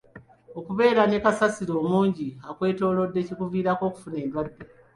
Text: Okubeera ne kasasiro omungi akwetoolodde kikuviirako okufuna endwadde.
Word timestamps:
Okubeera 0.59 1.01
ne 1.07 1.17
kasasiro 1.23 1.73
omungi 1.83 2.27
akwetoolodde 2.49 3.19
kikuviirako 3.27 3.83
okufuna 3.89 4.17
endwadde. 4.23 4.63